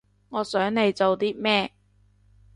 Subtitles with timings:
[0.29, 1.73] 我想你做啲咩